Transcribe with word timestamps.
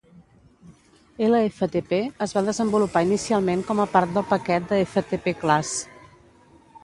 Lftp 1.25 1.99
es 2.27 2.33
va 2.37 2.43
desenvolupar 2.47 3.03
inicialment 3.09 3.61
com 3.69 3.83
a 3.83 3.87
part 3.97 4.15
del 4.15 4.27
paquet 4.31 4.67
de 4.71 4.83
ftpclass. 4.95 5.75